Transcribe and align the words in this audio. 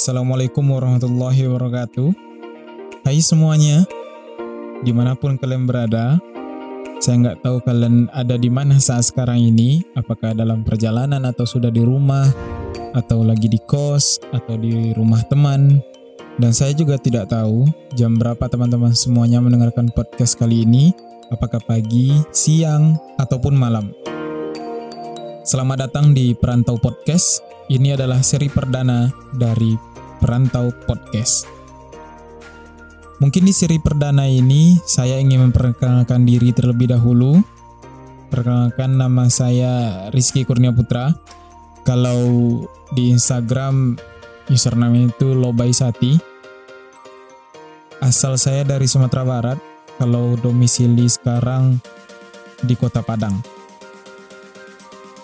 Assalamualaikum 0.00 0.64
warahmatullahi 0.64 1.44
wabarakatuh. 1.44 2.08
Hai 3.04 3.20
semuanya 3.20 3.84
Di 4.80 4.96
mana 4.96 5.12
pun 5.12 5.36
kalian 5.36 5.68
berada 5.68 6.16
Saya 7.04 7.20
nggak 7.20 7.44
tahu 7.44 7.60
kalian 7.60 8.08
ada 8.08 8.40
di 8.40 8.48
mana 8.48 8.80
saat 8.80 9.12
sekarang 9.12 9.38
ini. 9.38 9.84
Apakah 9.92 10.32
dalam 10.32 10.64
perjalanan 10.64 11.20
atau 11.28 11.44
sudah 11.44 11.68
di 11.68 11.84
rumah 11.84 12.26
Atau 12.96 13.28
lagi 13.28 13.52
di 13.52 13.60
kos 13.60 14.24
Atau 14.32 14.56
di 14.56 14.96
rumah 14.96 15.20
teman. 15.28 15.84
Dan 16.40 16.56
saya 16.56 16.72
juga 16.72 16.96
tidak 16.96 17.28
tahu 17.28 17.68
Jam 17.92 18.16
berapa 18.16 18.48
teman-teman 18.48 18.96
semuanya 18.96 19.44
mendengarkan 19.44 19.92
podcast 19.92 20.40
kali 20.40 20.64
ini. 20.64 20.96
Apakah 21.28 21.60
pagi, 21.62 22.16
siang, 22.32 22.98
ataupun 23.20 23.54
malam 23.54 23.94
Selamat 25.50 25.90
datang 25.90 26.14
di 26.14 26.30
Perantau 26.30 26.78
Podcast 26.78 27.42
ini 27.66 27.90
adalah 27.90 28.22
seri 28.22 28.46
perdana 28.46 29.10
dari 29.34 29.74
Perantau 30.22 30.70
Podcast. 30.86 31.42
Mungkin 33.18 33.42
di 33.42 33.50
seri 33.50 33.82
perdana 33.82 34.30
ini 34.30 34.78
saya 34.86 35.18
ingin 35.18 35.50
memperkenalkan 35.50 36.22
diri 36.22 36.54
terlebih 36.54 36.94
dahulu. 36.94 37.42
Perkenalkan 38.30 38.94
nama 38.94 39.26
saya 39.26 40.06
Rizky 40.14 40.46
Kurnia 40.46 40.70
Putra. 40.70 41.18
Kalau 41.82 42.62
di 42.94 43.10
Instagram 43.10 43.98
username 44.46 45.10
itu 45.10 45.34
Lobaisati. 45.34 46.14
Asal 47.98 48.38
saya 48.38 48.62
dari 48.62 48.86
Sumatera 48.86 49.26
Barat. 49.26 49.58
Kalau 49.98 50.38
domisili 50.38 51.10
sekarang 51.10 51.82
di 52.62 52.78
Kota 52.78 53.02
Padang. 53.02 53.59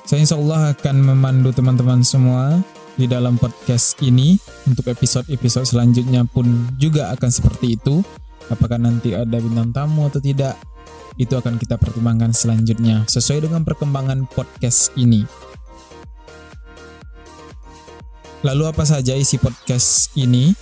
Saya 0.07 0.23
insya 0.23 0.39
Allah 0.39 0.71
akan 0.71 1.03
memandu 1.03 1.51
teman-teman 1.51 1.99
semua 2.07 2.63
di 2.95 3.11
dalam 3.11 3.35
podcast 3.35 3.99
ini 4.07 4.39
untuk 4.63 4.87
episode-episode 4.87 5.67
selanjutnya 5.67 6.23
pun 6.23 6.47
juga 6.79 7.11
akan 7.11 7.27
seperti 7.27 7.75
itu. 7.75 8.07
Apakah 8.47 8.79
nanti 8.79 9.19
ada 9.19 9.35
bintang 9.35 9.75
tamu 9.75 10.07
atau 10.07 10.23
tidak? 10.23 10.55
Itu 11.19 11.35
akan 11.35 11.59
kita 11.59 11.75
pertimbangkan 11.75 12.31
selanjutnya 12.31 13.03
sesuai 13.11 13.51
dengan 13.51 13.67
perkembangan 13.67 14.31
podcast 14.31 14.95
ini. 14.95 15.27
Lalu 18.47 18.63
apa 18.63 18.87
saja 18.87 19.11
isi 19.19 19.43
podcast 19.43 20.15
ini? 20.15 20.55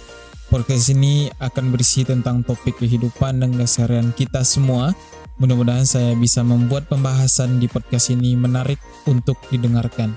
Podcast 0.49 0.89
ini 0.89 1.29
akan 1.37 1.69
berisi 1.69 2.01
tentang 2.01 2.41
topik 2.49 2.81
kehidupan 2.81 3.45
dan 3.45 3.53
keseharian 3.61 4.09
kita 4.17 4.41
semua. 4.41 4.97
Mudah-mudahan 5.35 5.83
saya 5.83 6.15
bisa 6.15 6.47
membuat 6.47 6.87
pembahasan 6.87 7.59
di 7.59 7.67
podcast 7.67 8.15
ini 8.15 8.39
menarik 8.39 8.79
untuk 9.11 9.35
didengarkan. 9.51 10.15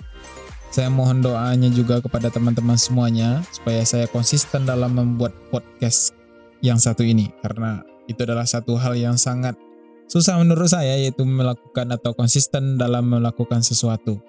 Saya 0.69 0.93
mohon 0.93 1.25
doanya 1.25 1.73
juga 1.73 1.97
kepada 1.97 2.29
teman-teman 2.29 2.77
semuanya 2.77 3.41
supaya 3.49 3.81
saya 3.81 4.05
konsisten 4.05 4.69
dalam 4.69 4.93
membuat 4.93 5.33
podcast 5.49 6.13
yang 6.61 6.77
satu 6.77 7.01
ini 7.01 7.33
karena 7.41 7.81
itu 8.05 8.21
adalah 8.21 8.45
satu 8.45 8.77
hal 8.77 8.93
yang 8.93 9.17
sangat 9.17 9.57
susah 10.05 10.37
menurut 10.37 10.69
saya 10.69 11.01
yaitu 11.01 11.25
melakukan 11.25 11.89
atau 11.97 12.13
konsisten 12.13 12.77
dalam 12.77 13.09
melakukan 13.09 13.65
sesuatu. 13.65 14.21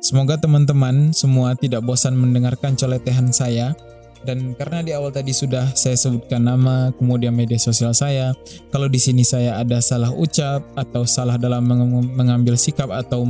Semoga 0.00 0.40
teman-teman 0.40 1.12
semua 1.12 1.52
tidak 1.52 1.84
bosan 1.84 2.16
mendengarkan 2.16 2.80
coletehan 2.80 3.28
saya 3.28 3.76
dan 4.20 4.52
karena 4.52 4.84
di 4.84 4.92
awal 4.92 5.08
tadi 5.08 5.32
sudah 5.32 5.72
saya 5.72 5.96
sebutkan 5.96 6.44
nama, 6.44 6.92
kemudian 6.92 7.32
media 7.32 7.56
sosial 7.56 7.96
saya, 7.96 8.36
kalau 8.68 8.84
di 8.84 9.00
sini 9.00 9.24
saya 9.24 9.56
ada 9.56 9.80
salah 9.80 10.12
ucap 10.12 10.60
atau 10.76 11.08
salah 11.08 11.40
dalam 11.40 11.64
mengambil 12.12 12.60
sikap 12.60 12.92
atau 12.92 13.24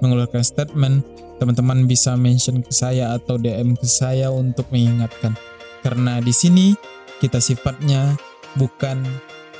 mengeluarkan 0.00 0.40
statement, 0.40 1.04
teman-teman 1.36 1.84
bisa 1.84 2.16
mention 2.16 2.64
ke 2.64 2.72
saya 2.72 3.12
atau 3.12 3.36
DM 3.36 3.76
ke 3.76 3.84
saya 3.84 4.32
untuk 4.32 4.64
mengingatkan. 4.72 5.36
Karena 5.84 6.24
di 6.24 6.32
sini 6.32 6.72
kita 7.20 7.36
sifatnya 7.36 8.16
bukan 8.56 9.04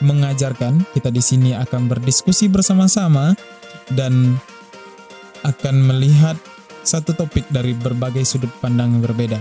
mengajarkan, 0.00 0.81
kita 0.97 1.12
di 1.12 1.21
sini 1.21 1.53
akan 1.53 1.93
berdiskusi 1.93 2.49
bersama-sama 2.49 3.37
dan 3.93 4.33
akan 5.44 5.77
melihat 5.93 6.41
satu 6.81 7.12
topik 7.12 7.44
dari 7.53 7.77
berbagai 7.77 8.25
sudut 8.25 8.53
pandang 8.65 8.97
yang 8.97 9.04
berbeda. 9.04 9.41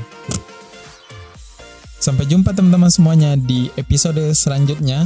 Sampai 1.99 2.25
jumpa 2.31 2.55
teman-teman 2.55 2.87
semuanya 2.87 3.35
di 3.35 3.67
episode 3.75 4.31
selanjutnya 4.31 5.03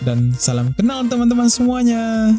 dan 0.00 0.32
salam 0.40 0.72
kenal 0.72 1.04
teman-teman 1.04 1.52
semuanya. 1.52 2.32